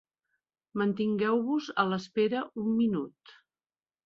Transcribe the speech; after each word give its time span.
Mantingueu-vos 0.81 1.67
a 1.83 1.85
l'espera 1.91 2.43
un 2.65 2.73
minut. 2.81 3.37